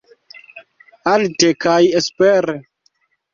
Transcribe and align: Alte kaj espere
Alte 1.11 1.51
kaj 1.67 1.77
espere 2.01 2.57